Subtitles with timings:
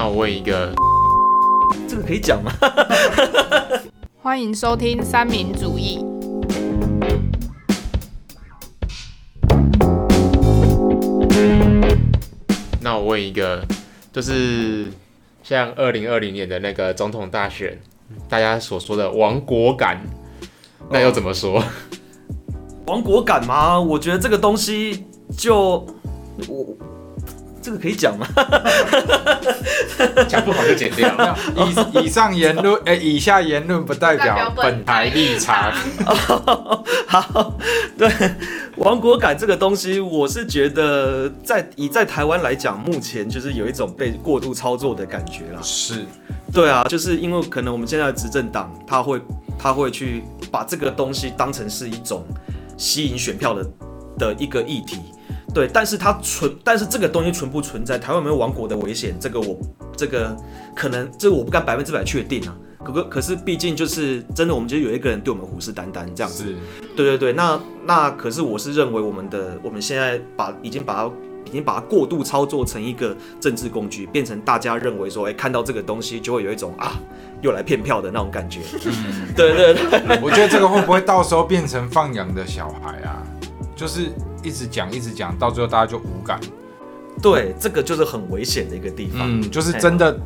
[0.00, 0.72] 那我问一个，
[1.88, 2.52] 这个可以讲吗？
[4.22, 5.98] 欢迎收听三民主义。
[12.80, 13.66] 那我问一个，
[14.12, 14.86] 就是
[15.42, 17.76] 像二零二零年的那个总统大选，
[18.28, 20.00] 大家所说的亡国感，
[20.90, 21.60] 那又怎么说？
[22.86, 23.80] 亡国感吗？
[23.80, 25.04] 我觉得这个东西
[25.36, 25.84] 就
[26.46, 26.76] 我
[27.60, 28.26] 这个可以讲吗？
[30.28, 31.36] 讲不好就剪掉。
[31.56, 35.72] 以以上言论， 哎、以下言论不代表本台立场。
[37.06, 37.54] 好，
[37.96, 38.10] 对，
[38.76, 45.60] 亡国感这个东西，我是觉得在以在台湾来讲，目前就是有一种被过度操作的感觉啦。
[45.62, 46.04] 是，
[46.52, 49.20] 对啊，就是因为可能我们现在的执政党，他会
[49.58, 52.24] 他会去把这个东西当成是一种
[52.76, 53.66] 吸引选票的
[54.18, 54.98] 的一个议题。
[55.54, 59.16] 对，但是它存，但是这个东西存不存在，台湾有没有亡国的危险？
[59.18, 59.58] 这个我
[59.96, 60.36] 这个
[60.76, 62.54] 可能这个我不敢百分之百确定啊。
[62.84, 66.44] 可可可是毕竟就是真的，我们就有一个人对我们虎视眈眈这样子。
[66.44, 66.56] 是，
[66.94, 71.10] 对对对，那那可是我是认为我们的我们现在把已经把它
[71.44, 76.92] 已经把它过度操作成一个政治工具，变成大家认为说，哎，看到这个东西就会有一种啊
[77.40, 78.60] 又来骗票的那种感觉。
[78.84, 83.26] 嗯， 对对对，我觉得这个会不会到时候变成放养的小孩啊？
[83.74, 84.10] 就是
[84.42, 86.38] 一直讲一直讲，到最后大家就无感。
[87.20, 89.22] 对，这个就是很危险的一个地方。
[89.24, 90.16] 嗯，就是真的，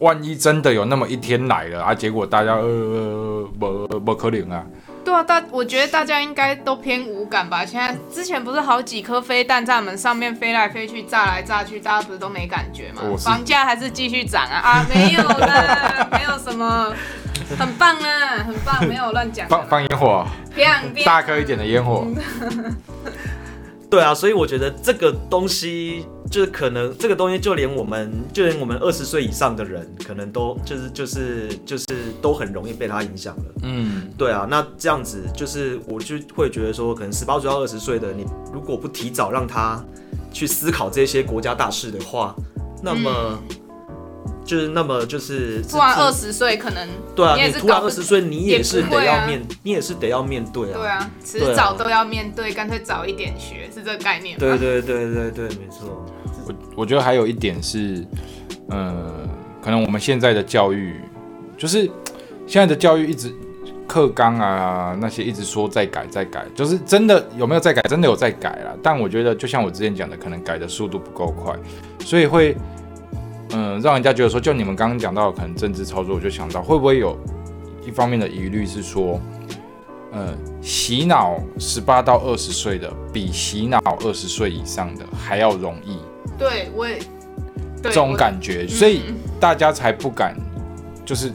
[0.00, 4.66] 万一真的有那么一天来了啊，结果大家呃不不可能啊。
[5.04, 7.64] 对啊，大我觉得大家应该都偏无感吧。
[7.64, 14.58] 现在之前不是好几颗飞弹在我们上面飞来飞去、炸来炸去，大家不是都没感觉吗房价还是继续涨啊？
[14.58, 16.92] 啊， 没有啦，没有什么，
[17.56, 19.46] 很棒啊，很棒，没有乱讲。
[19.48, 20.26] 放放烟火，
[21.04, 22.04] 大颗一点的烟火。
[23.88, 31.86] 对啊，所以我觉得这个东西就是可能这个东西就连我们就连我们二十岁以上的人，可能都就是就是就是
[32.20, 33.44] 都很容易被它影响了。
[33.62, 39.82] 嗯，对啊，那这样子就是我就会觉得说，可能十八岁到二十岁的你，如果不提早让他
[40.32, 42.34] 去思考这些国家大事的话，
[42.82, 43.38] 那么、
[44.46, 50.74] 就是那么就是突然二十十岁可能对啊，你也你突然是搞二十岁，你也是得要面，你也是得要面对啊。
[50.74, 54.38] 对啊，迟早都要面对，干脆早一点学，是这个概念吗？
[54.38, 56.06] 对对对对对，没错。
[56.46, 58.06] 我我觉得还有一点是，
[58.70, 59.28] 呃，
[59.60, 61.00] 可能我们现在的教育，
[61.58, 61.90] 就是
[62.46, 63.34] 现在的教育一直
[63.88, 67.82] 课纲啊那些一直说在改在改，就是真的有没有在改？
[67.82, 68.72] 真的有在改啦。
[68.82, 71.52] 但我觉得就像我之前讲的，可能改的速度不够快，
[72.04, 72.56] 所以会，
[73.50, 77.16] 嗯、让人家觉得说，就你们刚刚讲到的可能政治操作，我就想到会不会有
[77.86, 79.20] 一方面的疑虑是说，
[80.12, 85.98] 呃，洗脑十八到二十岁的比洗脑二十岁以上的还要容易。
[86.38, 86.98] 对，我也
[87.82, 90.36] 对这种感觉，所以嗯大家才不敢，
[91.04, 91.32] 就是，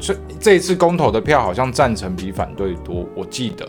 [0.00, 3.68] 所以这一次公投的票好像赞成比反对多，我记得，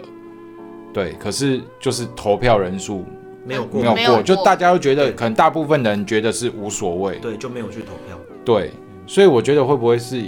[0.93, 3.05] 对，可是就是投票人数
[3.45, 8.17] 没有过没有过，就大家都觉得，可能大部分人觉得是无所谓，对，就没有去投票。
[8.43, 8.71] 对，
[9.05, 10.23] 所以我觉得会不会是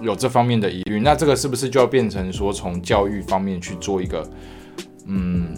[0.00, 1.00] 有这方面的疑虑？
[1.00, 4.26] 那这个是不是就要变成说从教育方面去做一个，
[5.06, 5.54] 嗯，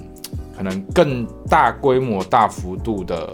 [0.57, 3.31] 可能更大规模、大幅度的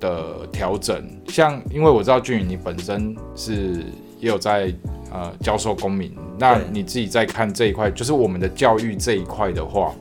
[0.00, 1.02] 的调整？
[1.28, 3.84] 像因为我知道俊宇你本身是
[4.18, 4.72] 也有在
[5.12, 9.92] 呃教授公民，那你自己在看这一块，就是我们的教育这一块的话，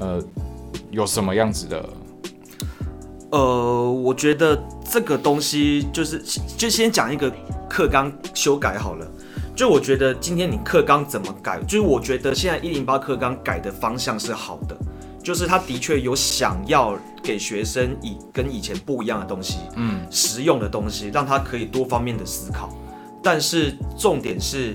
[0.00, 0.22] 呃，
[0.94, 1.88] 有什么样子的？
[3.30, 6.22] 呃，我觉得这个东西就是
[6.56, 7.32] 就先讲一个
[7.68, 9.06] 课纲修改好了。
[9.56, 14.76] 就我觉得今天你课纲怎么改，就是我觉得现在一零八课纲改的方向是好的，
[15.22, 22.68] 就是他的确有想要给学生以跟以前不一样的东西，嗯，实用的东西，让他可以多方面的思考。
[23.22, 24.72] 但是重点是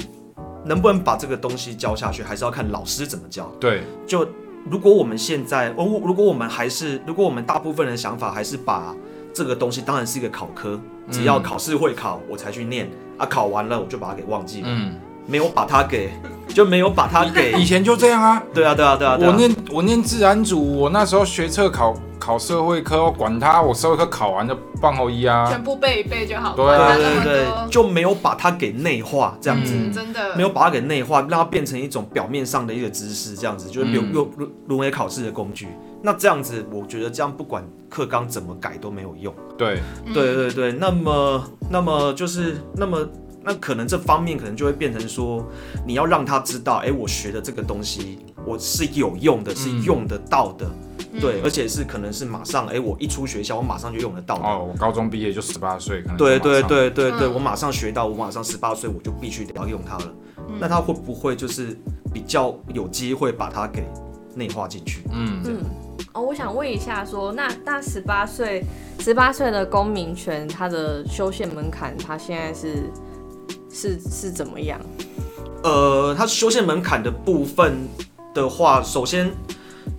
[0.65, 3.51] 能不能把这个东西教下去，还是要看老师怎么教。
[3.59, 4.25] 对，就
[4.69, 8.95] 如果我们现在，如如果我们还是，如果我们大部分人的想法还是把
[9.33, 10.79] 这个东西当然是一个考科，
[11.11, 12.89] 只要考试会考我才去念。
[13.17, 14.95] 啊，考完了我就把它给忘记了，嗯，
[15.27, 16.09] 没有把它给
[16.47, 18.41] 就没有把它给，以前就这样啊。
[18.53, 19.31] 对啊对啊对啊，对啊。
[19.31, 25.63] 我念我念自然组，我那时候学测考考社会科，我管他，我社会科考完就放后一啊全。
[25.63, 29.73] 部背一背就好，对对对对，就没有把它给内化这样子。
[29.75, 35.67] 嗯，真的没有把它给内化，让它变成一种表面上的一个知识，这样子就是用用沦沦沦为考试的工具。
[36.01, 39.33] 那这样子，我觉得这样不管课纲怎么改都没有用。
[39.57, 43.07] 对，嗯对对对，那么那么就是那么
[43.43, 45.45] 那可能这方面可能就会变成说，
[45.85, 50.69] 你要让他知道，哎，我学的这个东西我是有用的，是嗯用得到的。
[51.19, 54.43] 对，而且是可能是马上，哎、我一出学校，我马上就用得到的。
[54.43, 60.13] 哦，我高中毕业就十八岁，可能对对对对对，嗯我马上学到，我马上十八岁我就必须得要用它了。
[60.47, 61.77] 嗯那他会不会就是
[62.13, 63.83] 比较有机会把它给
[64.35, 65.03] 内化进去？
[65.11, 65.57] 嗯，嗯，
[66.13, 68.63] 哦，我想问一下说那那十八岁
[68.99, 72.89] 十八岁的公民权，它的修宪门槛，它现在是
[73.71, 74.79] 是是怎么样？
[75.63, 77.87] 呃，它修宪门槛的部分
[78.33, 79.31] 的话，首先，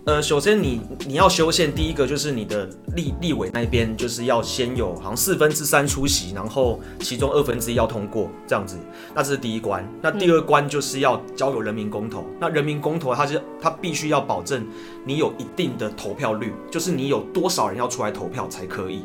[0.05, 8.77] 呃，首先你你要修宪，第一个就是你的立立委那边就是要先有好像四分之三出席，然后其中二分之一要通过这样子，
[9.15, 9.87] 那这是第一关。
[10.01, 14.67] 那第二关就是要交由人民公投，那人民公投它是它必须要保证
[15.05, 19.05] 你有一定的投票率，就是你有多少人要出来投票才可以。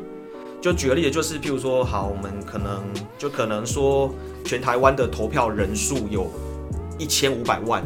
[0.62, 2.81] 就举个例子，就是譬如说，好，我们可能
[3.19, 4.12] 就可能说，
[4.44, 6.31] 全台湾的投票人数有
[6.98, 7.83] 一千五百万，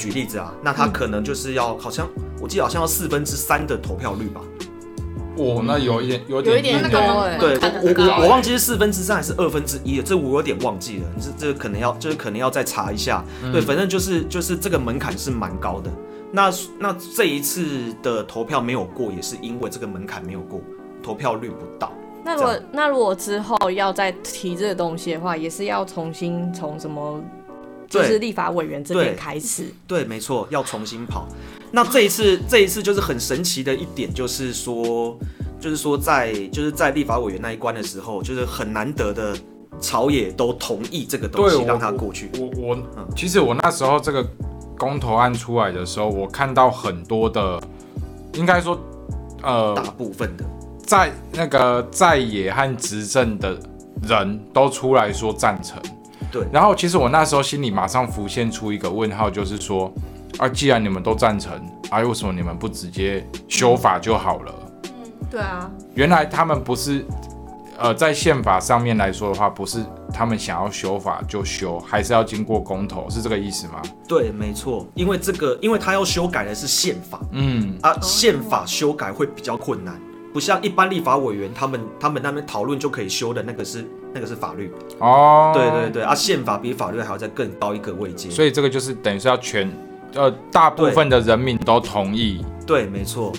[0.00, 2.08] 举例子啊，那他可能就是要，好像
[2.40, 4.40] 我记得好像要四分之三的投票率吧？
[5.36, 13.22] 哦，那有一点有有一点那个门多哎对，我我我忘记是四分之三还是二分之一了，这我有点忘记了，这这个可能要就是可能要再查一下。
[13.52, 15.90] 对，反正就是就是这个门槛是蛮高的。
[16.32, 20.60] 那那这一次的投票没有过，也是因为这个门槛没有过，
[21.02, 21.92] 投票率不到。
[22.22, 27.22] 那如果那如果之后要再提这个东西的话，也是要重新从什么？
[27.90, 31.26] 就是立法委员这边开始，对，没错，要重新跑。
[31.72, 35.18] 那这一次，这一次就是很神奇的一点，就是说，
[35.60, 39.36] 就是说在就是在立法委员那一关的时候，就是很难得的
[39.80, 42.30] 朝野都同意这个东西让他过去。
[42.38, 44.24] 我我嗯其实我那时候这个
[44.78, 47.60] 公投案出来的时候，我看到很多的，
[48.34, 48.78] 应该说，
[49.42, 50.44] 呃大，部分的，
[50.86, 53.58] 在那个在野和执政的
[54.02, 55.80] 人都出来说赞成。
[56.30, 59.92] 对然后其实我那时候心里马上浮现出一个问号，就是说，
[60.38, 61.52] 啊，既然你们都赞成，
[61.90, 64.54] 啊，为什么你们不直接修法就好了？
[65.30, 67.04] 对啊，原来他们不是，
[67.78, 73.80] 呃，在宪法上面来说的话，不是他们想要修法就修，还是要经过公投，是这个意思吗？
[74.08, 80.00] 对，没错，因为这个，因为他要修改的是宪法嗯，啊，宪法修改会比较困难，
[80.32, 84.72] 不像一般立法委员他们他们那边讨论就可以修的那个是那个是法律。
[84.98, 88.30] 哦，对对对啊，宪法比法律还要再更高一个位阶。
[88.30, 89.70] 所以这个就是等于是要全，
[90.14, 93.32] 呃，大部分的人民都同意，对，没错，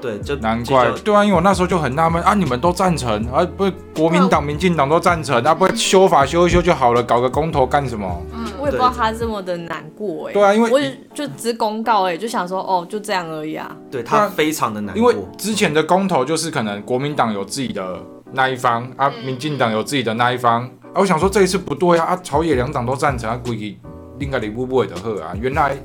[0.00, 8.22] 对，就难怪，就对啊，因为我那时候就很纳闷啊，你们都赞成啊，不是国民党、民进党都赞成啊，不是修法修一修就好了，搞个公投干什么？
[8.62, 10.32] 我也不知道他这么的难过哎。
[10.32, 13.76] 对啊因为我也就只公告哎，就想说哦，就这样而已啊。
[13.90, 15.24] 对他非常的难过因过。
[15.24, 18.00] 为之前的公投就是可能国民党有自己的
[18.32, 20.62] 那一方啊，民进党有自己的那一方
[20.92, 23.78] 啊，我想说这一次不对啊，啊，朝野两党都赞成啊，估计
[24.18, 25.76] 另外的不不会的喝啊，原来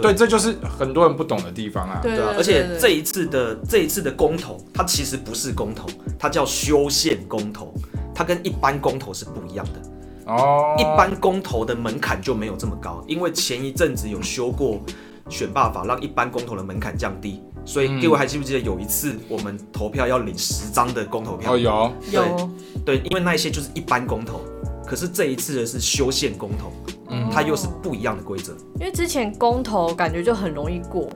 [0.00, 2.00] 对，这就是很多人不懂的地方啊。
[2.02, 5.86] 对对啊，而且这一次的这一次的公投，它其实不是公投，
[6.18, 7.72] 它叫修宪公投，
[8.14, 9.80] 它跟一般公投是不一样的。
[10.26, 14.80] 哦，一般公投的门槛就没有这么高，因为前一阵子有修过
[15.28, 17.42] 选罢法，让一般公投的门槛降低。
[17.66, 21.54] 所以嗯各位还记不记得有一次我们投票要领十张的公投票？
[21.54, 22.50] 哦有，有
[22.84, 24.40] 对，因为那一些就是一般公投，
[24.86, 26.70] 可是这一次的是修宪公投，
[27.08, 28.52] 嗯它又是不一样的规则。
[28.78, 31.08] 因为之前公投感觉就很容易过，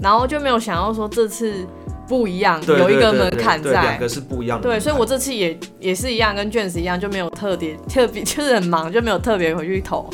[0.00, 1.66] 然后就没有想到说这次
[2.06, 3.98] 不一样，对有一个门槛在两。
[3.98, 10.08] 个是不一样的对，所以我这次也也是一样，跟卷子一样，就没有特别特别，就是很忙，就没有特别回去投，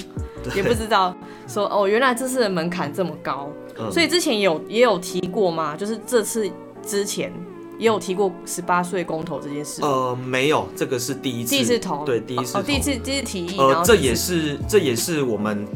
[0.56, 1.14] 也不知道
[1.46, 3.48] 说哦，原来这次的门槛这么高。
[3.78, 6.48] 嗯所以之前也有也有提过嘛，就是这次
[6.86, 7.32] 之前
[7.76, 9.82] 也有提过十八岁公投这件事。
[9.82, 15.66] 呃没有，这个是第一次，第一次投，对，第一次哦，第一次第一次提议，然呃，这也是这也是我们。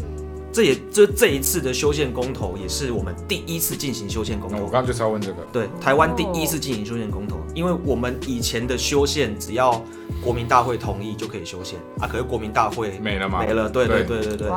[0.59, 4.57] 这也这这一次的修宪公投，也是我们第一次进行修宪公投。
[4.57, 9.81] 我刚刚就是要问这个，对，台湾第一次进行修宪公投，因为我们以前的修宪只要
[10.21, 13.39] 国民大会同意就可以修宪啊，可是国民大会没了吗？
[13.39, 14.49] 没了，对对对对对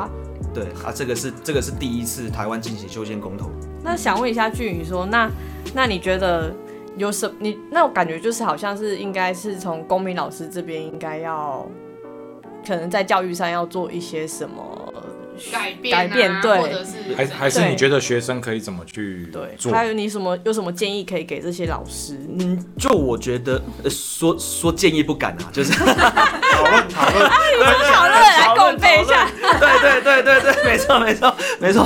[0.52, 3.48] 对啊，这个是这个是第一次台湾进行修宪公投。
[3.84, 5.30] 那想问一下俊宇说，那
[5.72, 6.52] 那你觉得
[6.96, 11.64] 有什你那我感觉就是好像是应该是从公民老师这边应该要，
[12.66, 14.71] 可能在教育上要做一些什么
[15.50, 19.72] 改变、啊、改变对或者是还还是你觉得学生可以怎么去对，做？
[19.72, 22.18] 还有你什么有什么建议可以给这些老师？
[22.38, 27.30] 嗯，就我觉得，呃、说说建议不敢啊，就是讨论讨论，
[27.92, 29.28] 讨论来共备一下，
[29.60, 31.84] 对对对对对，没错没错没错，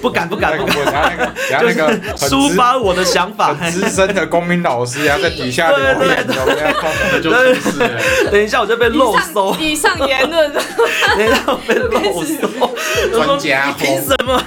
[0.00, 3.54] 不敢不敢不敢，我等下那个等下那个抒发我的想法。
[3.54, 6.68] 很资深的公民老师，然后在底下留言， 有没有？
[7.12, 8.00] 那就出事了。
[8.30, 11.90] 等一下我就被漏搜，以上言论，等一下我被漏
[12.24, 14.42] 搜，专家你凭什么？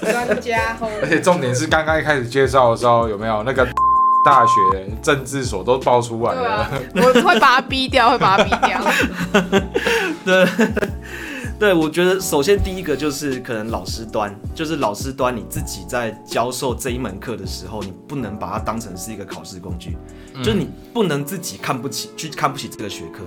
[0.00, 3.66] 专家吼，而且重点是刚刚一开始介绍的时候，有没有那个
[4.24, 4.52] 大学
[5.02, 6.50] 政治所都爆出来了？
[6.62, 8.80] 啊，我会把他逼掉， 会把他逼掉。
[11.56, 19.96] 对，我觉得首先第一个就是可能老师端，就是老师端你自己在教授这一门课的时候，你不能把它当成是一个考试工具，
[20.42, 23.22] 就是你不能自己看不起，去看不起这个学科。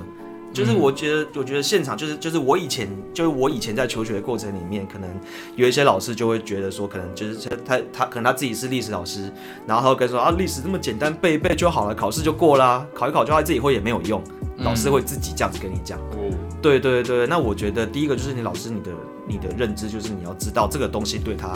[0.54, 5.10] 就是我觉得，我觉得现场就是就是我以前就是我以前在求学的过程里面，可能
[5.56, 9.32] 有一些老师就会觉得说，可能就是他他可能他自己是历史老师，
[9.68, 14.22] 然后他会跟说啊，历史这么简单，背一背就好了，考试就过啦，考一考就他自己会也没有用，
[14.58, 16.00] 老师会自己这样子跟你讲。
[16.00, 18.92] 哦，对对对，那我觉得第一个就是你老师你的
[19.28, 21.54] 你的认知就是你要知道这个东西对他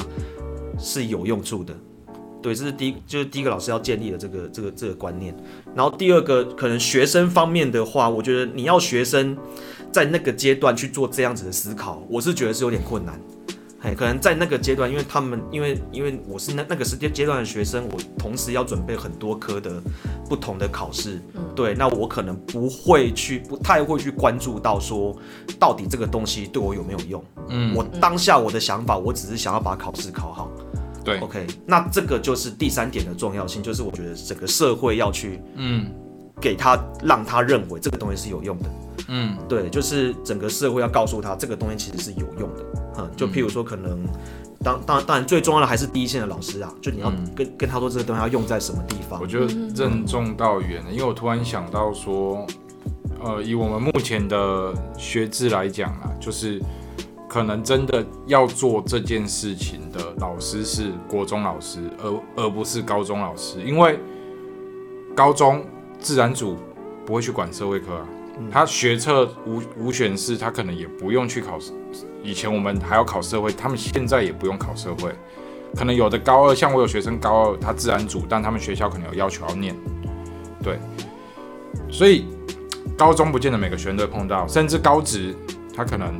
[0.77, 1.73] 是有用处的，
[2.41, 5.35] 对，这是第一就是第一个老师要建立的这个这个这个观念。
[5.75, 9.37] 然后第二个可能学生方面的话，我觉得你要学生
[9.91, 13.19] 在那个阶段去做这样子的思考，我是觉得是有点困难。
[13.83, 19.81] 嘿，可能在那个阶段，因为他们因为因为我是那那个时间阶段的学生，我同时要准备很多科的
[20.29, 21.19] 不同的考试，
[21.55, 25.17] 对，那我可能不会去不太会去关注到说
[25.59, 27.23] 到底这个东西对我有没有用。
[27.49, 30.51] 嗯，我当下我的想法，我只是想要把考试考好。
[31.03, 35.91] 对，OK，那这个就是第三点的重要性，就是我觉得整个社会要去嗯
[36.39, 38.69] 给他让他认为这个东西是有用的。
[39.07, 42.65] 嗯对，就是整个社会要告诉他这个东西其实是有用的。
[42.97, 44.05] 嗯，就譬如说，可能
[44.63, 49.27] 当当当然最重要的还是第一线的老师啊，就你要嗯跟、跟他说这个东西要用在什么地方我。
[49.27, 52.45] 觉得任重道远了，因为我突然想到说，
[53.23, 56.61] 呃，以我们目前的学制来讲啊，就是
[57.31, 63.97] 可能真的要做这件事情的老师是国中老师，而而不是高中老师，因为
[65.15, 65.65] 高中
[65.97, 66.57] 自然组
[67.05, 68.05] 不会去管社会科啊，
[68.51, 71.57] 他学测无无选试，他可能也不用去考。
[72.21, 75.15] 以前我们还要考社会，他们现在也不用考社会。
[75.73, 79.73] 可能有的高二，像我有学生高二，他自然组，但他们学校可能有要求要念，
[80.61, 80.77] 对，
[81.89, 82.25] 所以
[82.97, 85.33] 高中不见得每个学生都会碰到，甚至高职
[85.73, 86.13] 他可能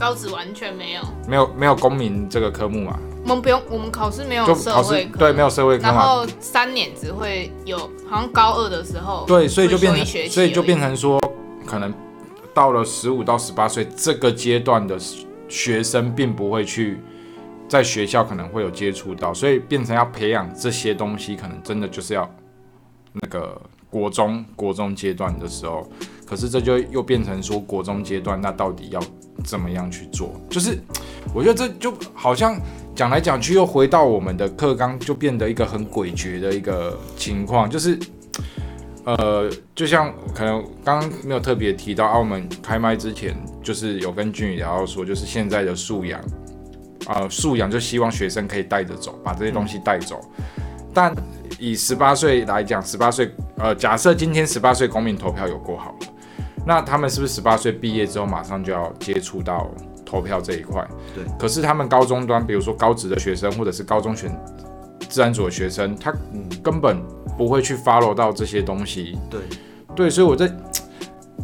[0.00, 7.76] 高职完全没有，没有没有公民这个科目嘛，我们不用，我们考试没有就考试社会课，对没有社会科嘛，然后三年只会有，
[8.08, 11.20] 好像高二的时候，对，所以就变会修一学期成所以就而已变成说，
[11.66, 11.92] 可能
[12.54, 14.98] 到了十五到十八岁这个阶段的
[15.50, 16.98] 学生，并不会去
[17.68, 22.26] 在学校可能会有接触到，所以变成要培养这些东西，可能真的就是要
[23.12, 25.86] 那个国中国中阶段的时候，
[26.24, 28.98] 可是这就又变成说国中阶段，那到底要
[29.42, 30.40] 怎么样去做？
[30.48, 30.78] 就是
[31.34, 32.60] 我觉得这就好像
[32.94, 37.98] 讲来讲去又回到我们的课纲，就变得一个很诡谲的一个情况，就是。
[39.02, 46.20] 呃，就像可能刚刚没有特别提到，澳门开麦之前，就是有跟俊宇聊到说，就是现在的素养，
[47.06, 50.20] 呃，素养就希望学生可以带着走，把这些东西带走。
[50.92, 51.16] 但
[51.58, 56.06] 以十八岁来讲，十八岁，呃，假设今天十八岁公民投票有过好了，
[56.66, 59.70] 那他们是不是十八岁毕业之后马上就要接触到
[60.04, 60.86] 投票这一块？
[61.14, 61.24] 对。
[61.38, 64.30] 可是他们高中端，比如说高职的学生，或者是高中选
[65.08, 66.12] 自然组的学生，他
[66.62, 67.02] 根本
[67.38, 69.18] 不会去 follow 到这些东西。
[69.30, 69.40] 对，
[69.96, 70.50] 对，所以我在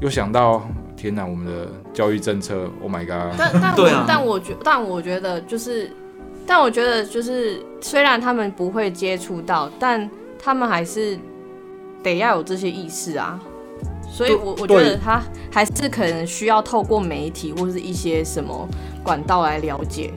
[0.00, 0.62] 又想到，
[0.96, 3.35] 天哪，我们的教育政策，Oh my god！
[3.38, 5.90] 但但我、啊但我觉但我觉得就是，
[6.46, 10.08] 但我觉得就是，虽然他们不会接触到，但
[10.38, 11.18] 他们还是
[12.02, 13.40] 得要有这些意识啊。
[14.16, 18.66] 所以我，我觉得他还是可能需要透过媒体或是一些什么
[19.04, 20.11] 管道来了解，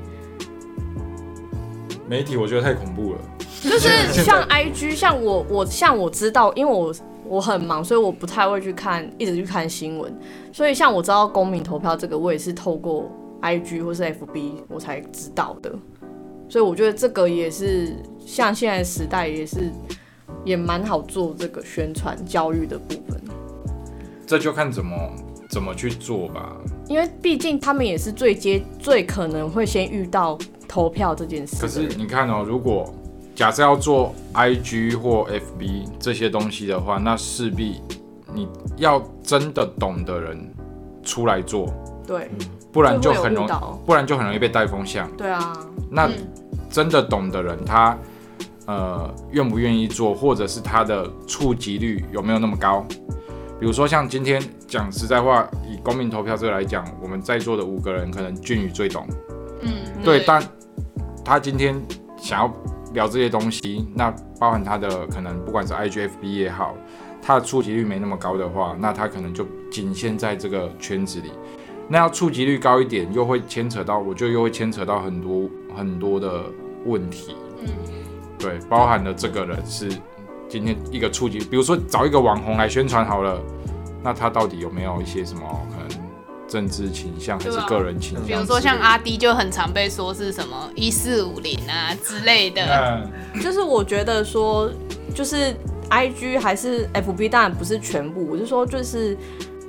[2.07, 3.19] 媒体我觉得太恐怖了。
[3.61, 10.17] 就是像 IG，像我我像我知道，因为我我很忙，所以我不太会去看，一直去看新闻。
[10.53, 15.69] 所以像我知道公民投票这个，我也是透过 IG 或是 FB 我才知道的。
[16.47, 17.93] 所以我觉得这个也是
[18.25, 19.69] 像现在时代，也是
[20.45, 23.18] 也蛮好做这个宣传教育的部分。
[24.29, 24.95] 这就看怎么
[25.49, 26.55] 怎么去做吧。
[26.87, 31.87] 因为毕竟他们也是最接最可能会先遇到投票这件事可是。
[31.97, 32.93] 你看哦，如果
[33.33, 37.81] 假设要做 IG 或 FB 这些东西的话，那势必
[38.31, 40.37] 你要真的懂的人
[41.01, 41.73] 出来做，
[42.05, 42.29] 对，
[42.71, 43.51] 不然就很容易，
[43.83, 45.09] 不然就很容易被带风向。
[45.17, 45.57] 对啊，
[45.89, 46.13] 那嗯
[46.69, 47.97] 真的懂的人，他
[48.67, 52.85] 呃愿不愿意做，或者是他的触及率有没有那么高？
[53.59, 59.05] 比如说像今天讲实在话，以公民投票这个来讲，我们在座的五个人，可能俊宇最懂，
[59.61, 59.69] 嗯，
[60.03, 60.41] 对，但
[61.25, 61.75] 他今天
[62.17, 62.53] 想要
[62.93, 66.73] 聊这些东西，那包含他的可能不管是 IGFB 也好，
[67.21, 71.31] 他的触及率没那么高的话，那他可能就仅限在这个圈子里。
[71.89, 76.45] 那要触及率高一点，又会牵扯到，我觉得又会牵扯到很多很多的
[76.85, 77.35] 问题。
[77.61, 77.67] 嗯，
[78.37, 79.89] 对，包含了这个人是
[80.49, 83.39] 今天一个初级，比如说找一个网红来宣传好了，
[84.03, 85.41] 那他到底有没有一些什么
[85.71, 86.03] 可能
[86.47, 88.25] 政治倾向还是个人倾向？
[88.25, 92.63] 比如说像阿迪就很常被说是什么一四五零啊之类的，
[93.35, 94.71] 嗯，就是我觉得说，
[95.13, 95.55] 就是
[95.89, 99.15] I G 还是 F B，当然不是全部，我是说，就是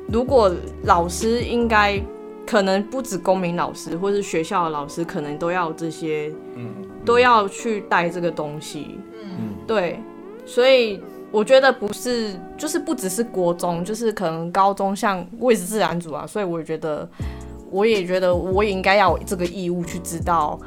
[0.08, 0.50] 如果
[0.84, 2.02] 老师应该
[2.46, 6.72] 可能不止公民老师，或是学校的老师，可能都要这些，嗯。
[7.02, 9.98] 都要去带这个东西，嗯，对，
[10.46, 17.08] 所以我觉得不是，就是不只是国中，就是可能高中，像我也是自然组啊，所以我也觉得，
[17.70, 20.58] 我也觉得我也应该要有这个义务去知道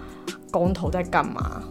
[0.52, 1.62] 公投在干嘛。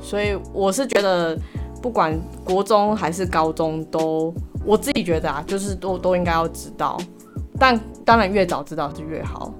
[0.00, 1.38] 所以我是觉得，
[1.80, 4.34] 不管国中还是高中都，
[4.64, 6.98] 我自己觉得啊，就是都都应该要知道，
[7.58, 9.54] 但当然越早知道是越好。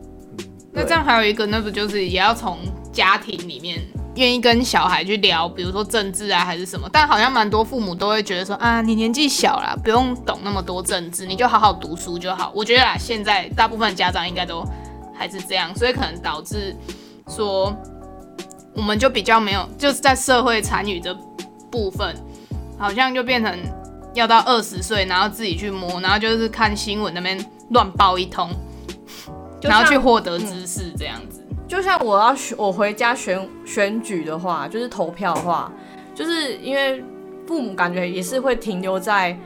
[0.72, 2.58] 那这样还有一个，那不就是也要从
[2.92, 3.80] 家庭里面
[4.16, 6.88] 愿意跟小孩去聊，比如说政治啊还是什么？
[6.92, 12.52] 但好像蛮多父母都会觉得说啊，你年纪小啦，不用懂那么多政治，你就好好读书就好。
[12.54, 14.64] 我觉得啦，现在大部分家长应该都
[15.14, 16.76] 还是这样，所以可能导致
[17.28, 17.74] 说
[18.74, 21.12] 我们就比较没有，就是在社会参与的
[21.70, 22.14] 部分，
[22.78, 23.58] 好像就变成
[24.14, 27.38] 要到二十岁，然后自己去摸，然后就是看新闻那边
[27.70, 28.48] 乱报一通，
[29.62, 31.43] 然后去获得知识这样子。
[31.66, 35.72] 就像我要选我回家选选举的话，就是投票的话，
[36.14, 37.02] 就是因为
[37.46, 39.36] 父母感觉也是会停留在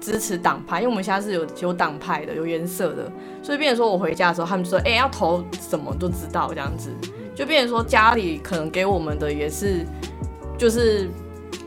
[0.00, 3.10] 支持党派，因为我们现在是有有党派的，有颜色的，
[3.42, 6.90] 所以变成说我回家的时候，他们就说，哎、要投什么都知道这样子，
[7.34, 9.86] 就变成说家里可能给我们的也是，
[10.56, 11.08] 就是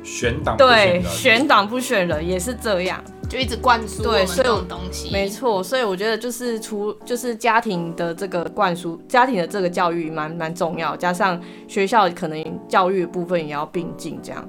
[0.03, 3.01] 选党对选党不选人也是这样。
[3.31, 5.09] 就一直灌输我们这对所以我种东西。
[5.09, 14.45] 没错，所以我觉得就是除就是家庭的这个灌输，家庭的这个教育蛮蛮重要，加上学校可能教育的部分也要并进，这样。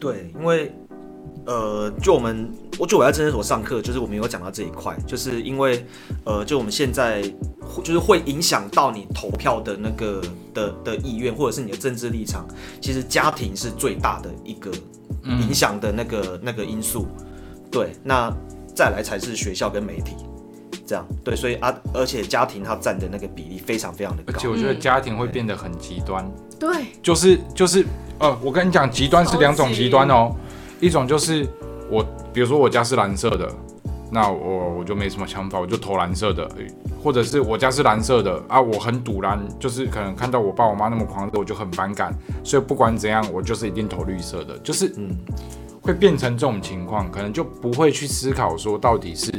[0.00, 0.74] 对，因为
[1.46, 5.86] 呃，就我们，我就我在政治所上课，就是我们有讲到这一块，就是因为
[6.24, 7.22] 呃，就我们现在
[7.84, 10.20] 就是会影响到你投票的那个
[10.52, 12.44] 的的意愿，或者是你的政治立场，
[12.80, 14.72] 其实家庭是最大的一个
[15.24, 17.06] 影响的那个、那个因素。
[17.70, 18.32] 对，那
[18.74, 20.14] 再来才是学校跟媒体。
[20.86, 24.48] 这样对，所以啊，而且家庭它占的那个比例非常非常的高而且。
[24.48, 26.26] 我觉得家庭会变得很极端，
[26.58, 27.84] 对，就是就是
[28.18, 30.34] 呃，我跟你讲，极端是两种极端哦，
[30.80, 31.46] 一种就是
[31.90, 32.02] 我，
[32.32, 33.46] 比如说我家是蓝色的，
[34.10, 36.50] 那我我就没什么想法，我就投蓝色的，
[37.02, 45.10] 或者是我家是蓝色的啊，我很赌蓝，就是可能看到我爸我妈那么狂热，我就很反感，所以不管怎样，我就是一定投绿色的，就是嗯，
[45.82, 49.32] 会变成这种情况，可能就不会去思考说到底是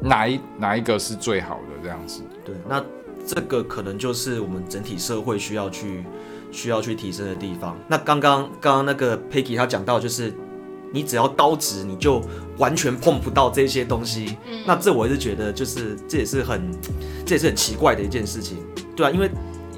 [0.00, 2.22] 哪一哪一个是最好的这样子。
[2.44, 2.84] 对，那
[3.26, 6.04] 这个可能就是我们整体社会需要去
[6.50, 7.76] 需要去提升的地方。
[7.88, 10.34] 那刚刚刚刚那个 Peggy 他讲到，就是
[10.92, 12.22] 你只要高职，你就
[12.58, 14.36] 完全碰不到这些东西。
[14.66, 16.70] 那这我也是觉得，就是这也是很
[17.26, 18.58] 这也是很奇怪的一件事情，
[18.94, 19.30] 对啊，因为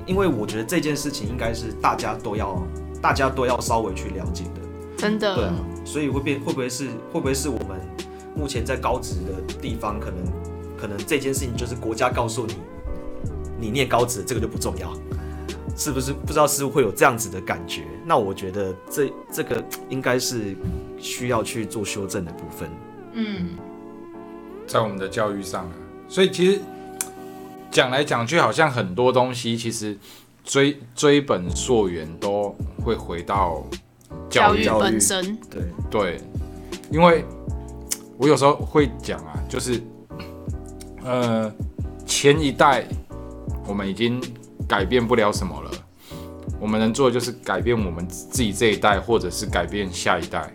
[0.07, 2.62] 因为我觉得这件事情应该是大家都要
[3.00, 4.61] 大家都要稍微去了解的。
[4.96, 7.81] 真的，对啊，所以会变会不会是会不会是我们
[8.37, 10.24] 目前在高职的地方，可能
[10.77, 12.55] 可能这件事情就是国家告诉你，
[13.59, 14.92] 你念高职这个就不重要，
[15.76, 16.12] 是不是？
[16.12, 17.82] 不知道是不是会有这样子的感觉？
[18.04, 20.56] 那我觉得这这个应该是
[20.98, 22.70] 需要去做修正的部分。
[23.12, 23.50] 嗯，
[24.66, 25.72] 在我们的教育上啊，
[26.08, 26.60] 所以其实
[27.70, 29.96] 讲来讲去，好像很多东西其实
[30.44, 33.64] 追追本溯源都会回到
[34.30, 36.20] 教育本身，对，对，
[36.90, 37.24] 因为
[38.16, 39.80] 我有时候会讲啊，就是
[41.04, 41.52] 呃
[42.06, 42.87] 前一代
[43.66, 44.20] 我们已经
[44.74, 45.70] 改变不了什么了，
[46.60, 50.50] 我们能做的就是改变我们自己这一代，或者是改变下一代。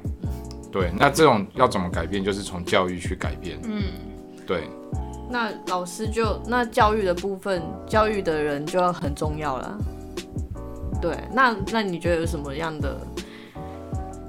[0.70, 3.58] 对，那这种要怎么改变，就是从教育去改变。
[3.64, 3.82] 嗯，
[4.46, 4.68] 对，
[5.32, 9.78] 那老师就那教育的部分，教育的人就要很重要了。
[11.02, 13.00] 对，那那你觉得有什么样的？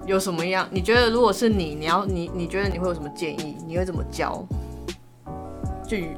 [0.06, 0.68] 有什么样？
[0.70, 3.56] 你觉得如果是你，你要你你觉得你会有什么建议？
[3.66, 4.46] 你会怎么教？
[5.84, 6.16] 俊宇，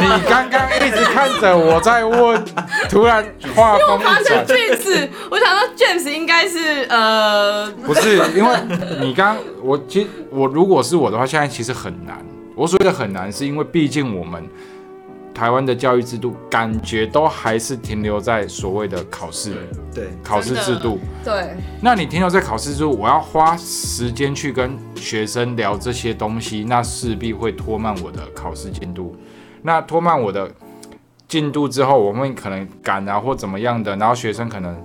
[0.00, 2.44] 你刚刚一直看着我在问，
[2.88, 3.24] 突然
[3.54, 8.56] 话锋发现一转，James，我想到 James 应该是呃，不是因为
[9.00, 12.18] 你刚我其实我如果是我的话，现在其实很难。
[12.54, 14.42] 我所谓的很难，是因为毕竟我们
[15.38, 19.54] 台湾的教育制度感觉都还是停留在所谓的考试
[19.94, 20.98] 对，考试制度。
[21.24, 29.14] 对，那你停留在考试制度，我要花时间去跟学生聊这些东西，那势必会拖慢我的考试进度。
[29.62, 30.50] 那拖慢我的
[31.28, 34.76] 进度之后，我们可能赶啊或怎么样的，然后学生可能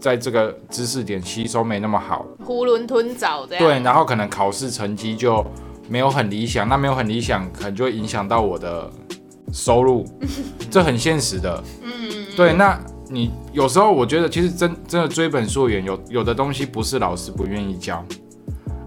[0.00, 3.64] 在这个知识点吸收没那么好，囫囵吞枣这样。
[3.64, 5.46] 对，然后可能考试成绩就
[5.88, 8.90] 没有很理想，那没有很理想，可能就会影响到我的
[9.52, 10.04] 收入，
[10.70, 11.62] 这很现实的。
[11.82, 11.90] 嗯，
[12.34, 18.02] 对，那你有时候我觉得，其实真真的追本溯源，有有的东西不是老师不愿意教，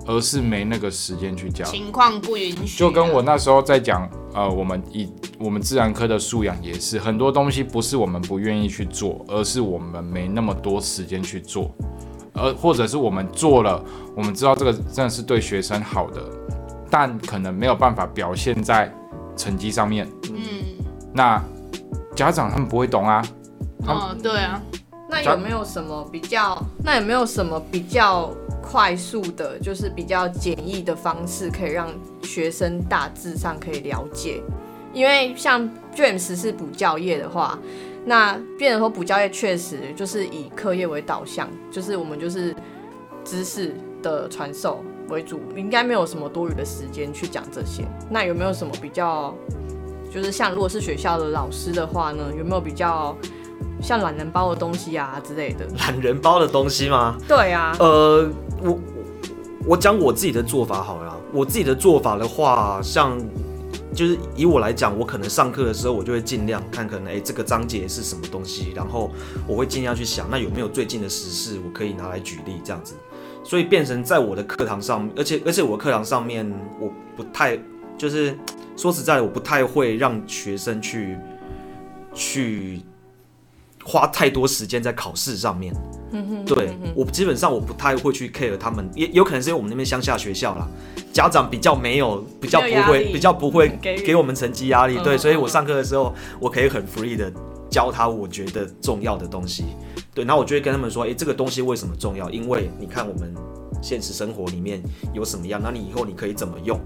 [0.07, 1.63] 而是没那个时间去教。
[1.65, 2.79] 情况不允许啊。
[2.79, 11.71] 就跟我那时候在讲，呃，我们以我们自然科的素养也是，很多东西不是我们不愿意去做，而是我们没那么多时间去做，
[12.33, 13.83] 而或者是我们做了，
[14.15, 16.21] 我们知道这个真的是对学生好的，
[16.89, 18.91] 但可能没有办法表现在
[19.35, 20.07] 成绩上面。
[20.23, 20.39] 嗯，
[21.13, 21.41] 那
[22.15, 23.21] 家长他们不会懂啊，
[23.87, 24.61] 哦，对啊，
[25.09, 26.61] 那有没有什么比较？
[26.83, 31.87] 那有没有什么比较快速的，就是比较简易的方式，可以让
[32.23, 34.41] 学生大致上可以了解？
[34.93, 37.59] 因为像 James 是补教业的话，
[38.05, 42.55] 那变成说补教业确实就是以课业为导向，就是我们就是
[43.25, 47.85] 知识的传授为主，应该没有什么多余的时间去讲这些。
[48.09, 49.33] 那有没有什么比较？
[50.11, 53.13] 就是像如果是学校的老师的话呢，有没有比较
[53.81, 55.67] 像懒人包的东西啊之类的？
[55.79, 57.17] 懒人包的东西吗？
[57.27, 58.29] 对啊，呃，
[58.63, 58.79] 我我
[59.65, 61.19] 我讲我自己的做法好了。
[61.33, 63.19] 我自己的做法的话，像
[63.93, 69.11] 就是以我来讲，我可能上课的时候，我就会尽量看可能哎、诶这个章节是什么东西，然后
[69.45, 72.95] 我会尽量去想，那有没有最近的时事我可以拿来举例这样子。
[73.45, 77.57] 所以变成在我的课堂上，而且而且我的课堂上面，我不太
[77.95, 78.35] 就是
[78.75, 81.15] 说实在的，我不太会让学生去
[82.11, 82.81] 去
[83.85, 85.73] 花太多时间在考试上面。
[86.45, 90.65] 对我基本上我不太会去 care 他们，也有可能是因为我们那边乡下学校啦，
[91.11, 94.97] 家长比较没有，比较不会，比较不会给给我们成绩压力。
[95.03, 97.29] 对，嗯所以我上课的时候，我可以很 free 的
[97.69, 99.65] 教他我觉得重要的东西。
[100.13, 102.29] 对，然后我就会跟他们说，诶，这个东西为什么重要？
[102.29, 103.35] 因为你看我们
[103.81, 104.81] 现实生活里面
[105.13, 106.79] 有什么样，那你以后你可以怎么用？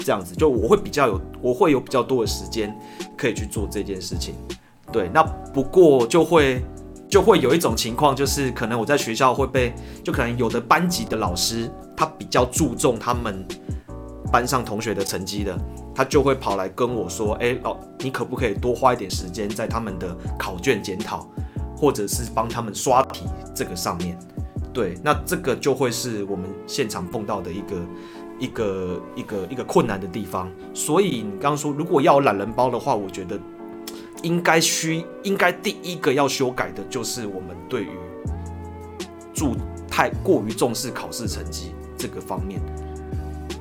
[0.00, 2.78] 这样子，就我会比较有，我会有比较多的时间
[3.16, 4.34] 可以去做这件事情。
[4.92, 5.22] 对，那
[5.58, 6.62] 不过就会
[7.08, 13.44] 就会有一种情况，就是可能我在学校会被，就可能有的班级的老师他比较注重他们
[14.30, 15.58] 班上同学的成绩的，
[15.92, 21.28] 他就会跑来跟我说，哎、老，你可不可以多花一点时间在他们的考卷检讨，
[21.76, 24.16] 或者是帮他们刷题这个上面？
[24.72, 27.76] 对，那这个就会是我们现场碰到的一个
[28.38, 30.48] 一个一个一个困难的地方。
[30.72, 33.36] 所以你刚刚说，如果要懒人包的话，我觉得
[34.22, 37.90] 应该需应该第一个要修改的就是我们对于
[39.34, 39.54] 注
[39.88, 42.60] 太过于重视考试成绩这个方面。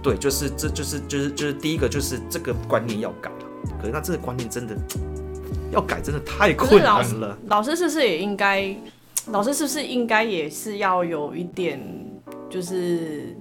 [0.02, 3.46] 对，就是这就是就是就是第一个就是这个观念要改了。
[3.80, 4.76] 可是那这个观念真的
[5.72, 7.38] 要改，真的太困老师难了。
[7.48, 8.76] 老师是不是也应该？
[9.32, 11.82] 老师是不是应该也是要有一点，
[12.50, 13.36] 就是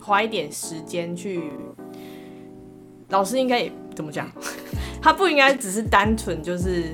[0.00, 1.50] 花一点时间去？
[3.10, 4.30] 老师应该也怎么讲？
[5.06, 6.92] 他不应该只是单纯就是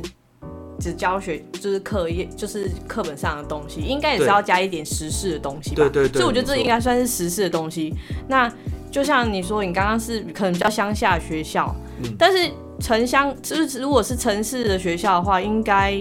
[0.79, 5.77] 只教学，就是课业，就是课本上的东西，应该也是要加一点实事的东西吧？
[5.77, 7.95] 对对对所以我觉得这应该算是实事的东西。
[8.29, 8.53] 那
[8.91, 15.99] 就像你说，你刚刚是可能比较乡下的学校，嗯但是城乡就是如果是城市的学校的话，应该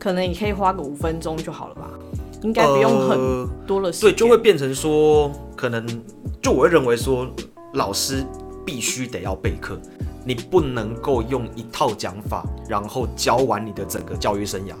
[0.00, 1.88] 可能你可以花个五分钟就好了吧？
[2.42, 4.10] 应该不用很呃多的时间。
[4.10, 5.86] 对，就会变成说，可能
[6.42, 7.24] 就我会认为说，
[7.74, 8.26] 老师
[8.64, 9.80] 必须得要备课，
[10.26, 14.74] 你不能够用一套讲法，然后教完你的整个教育生涯。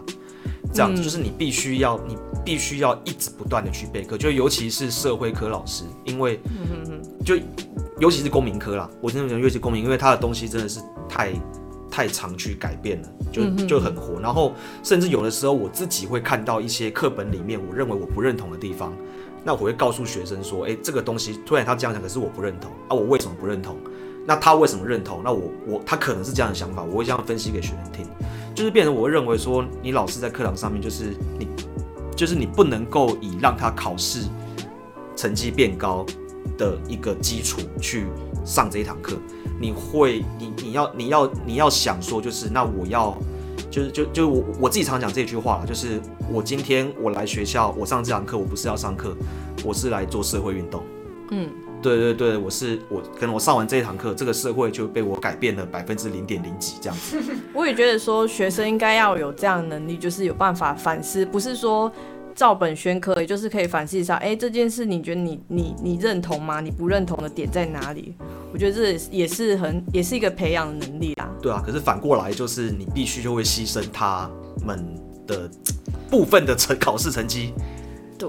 [0.74, 6.40] 这样子嗯就是你必须要，你必须要一直不断的去备课，就尤其是社会科老师，因为
[7.24, 7.36] 就
[8.00, 11.32] 尤其是公民科啦，我真的觉得尤其是公民，因为他的东西真的是太
[11.88, 14.20] 太常去改变了，就就很活。
[14.20, 18.92] 然后甚至有的时候我自己会看到一些课本里面我认为我不认同的地方，
[19.44, 23.76] 那我会告诉学生说，哎、这个东西突然他这样讲，可是我不认同啊，我为什么不认同？
[24.26, 25.20] 那他为什么认同？
[25.24, 28.06] 那我我他可能是这样的想法，我会这样分析给学生听，
[28.54, 31.48] 就是变成我会认为说，你老师在课堂上面就是你
[32.16, 34.24] 就是你不能够以让他考试
[35.14, 36.04] 成绩变高
[36.58, 38.06] 的一个基础去
[38.44, 39.16] 上这一堂课，
[39.60, 43.16] 你会你你要你要你要想说，就是那我要
[43.70, 46.00] 就是就就我我自己常讲这句话啦，就是
[46.32, 49.14] 我今天我来学校，我上这堂课，我不是要上课，
[49.64, 50.82] 我是来做社会运动。
[51.30, 51.50] 嗯，
[51.82, 57.22] 对对对，我是我可能我上完这一堂课，这个社会就被我改变了百分之零点零几这样子。
[57.54, 61.92] 我也觉得说学生应该要有这样的能力，就是有办法反思，不是说
[62.34, 66.60] 照本宣科，也就是可以反思一下，哎、这件事你觉得你你你认同吗？
[66.60, 68.14] 你不认同的点在哪里？
[68.52, 71.28] 我觉得这也是很也是一个培养的能力啦。
[71.40, 74.28] 对啊，可是反过来就是你必须就会牺牲他
[74.64, 74.84] 们
[75.26, 75.48] 的
[76.10, 77.52] 部分的成考试成绩。
[78.18, 78.28] 对，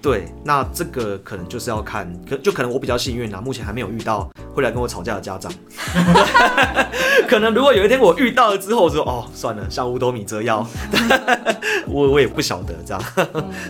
[0.00, 5.52] 对，那这个可能就是要看，可就可能我比较幸运啦，目前还没有遇到会来跟我吵架的家长。
[7.28, 10.66] 可能如果有一天我遇到了之后，我说哦，算了，像五斗米折腰，
[11.88, 13.02] 我我也不晓得这样，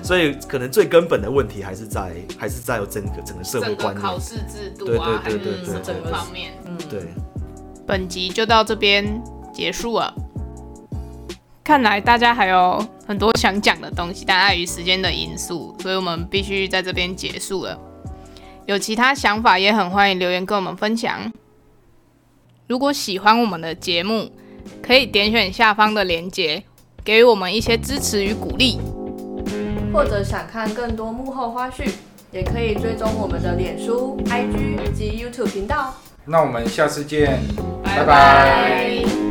[0.03, 4.03] 所以可能最根本的问题还是在还是在有整个整个社会整个观念。
[4.03, 6.53] 考试制度对啊，还对对是什对对么方面。
[6.66, 7.00] 嗯，对，
[7.87, 9.22] 本集就到这边
[9.55, 10.12] 结束了。
[11.64, 17.79] 看来大家还有很多想讲的东西，但碍于时间的因素，所以我们必须在这边结束了。
[18.66, 21.33] 有其他想法也很欢迎留言跟我们分享。
[22.66, 24.31] 如果喜欢我们的节目，
[24.83, 26.62] 可以点选下方的链接，
[27.03, 28.79] 给予我们一些支持与鼓励。
[29.92, 31.90] 或者想看更多幕后花絮，
[32.31, 35.94] 也可以追踪我们的脸书、IG 及 YouTube 频道。
[36.27, 37.40] 那我们下次见，
[37.83, 39.24] 拜拜拜